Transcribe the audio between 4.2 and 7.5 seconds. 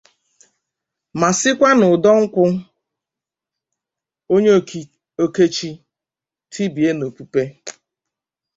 onye okechì tibie n'opupe